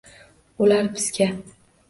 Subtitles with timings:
[0.65, 1.29] Ular bizga